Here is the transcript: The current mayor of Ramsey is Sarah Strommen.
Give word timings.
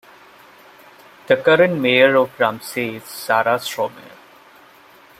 The 1.27 1.37
current 1.37 1.79
mayor 1.79 2.15
of 2.15 2.39
Ramsey 2.39 2.95
is 2.95 3.03
Sarah 3.03 3.59
Strommen. 3.59 4.09